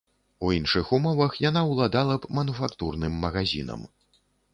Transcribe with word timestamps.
У 0.45 0.47
іншых 0.59 0.87
умовах 0.97 1.35
яна 1.49 1.61
ўладала 1.71 2.15
б 2.23 2.31
мануфактурным 2.39 3.13
магазінам. 3.27 3.85